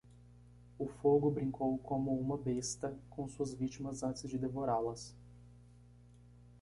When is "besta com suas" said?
2.35-3.53